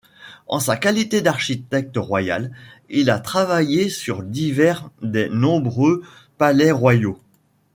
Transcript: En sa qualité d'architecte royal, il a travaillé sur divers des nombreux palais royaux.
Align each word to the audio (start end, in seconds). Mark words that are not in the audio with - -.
En 0.47 0.59
sa 0.59 0.77
qualité 0.77 1.21
d'architecte 1.21 1.95
royal, 1.95 2.49
il 2.89 3.11
a 3.11 3.19
travaillé 3.19 3.87
sur 3.87 4.23
divers 4.23 4.89
des 5.03 5.29
nombreux 5.29 6.01
palais 6.39 6.71
royaux. 6.71 7.19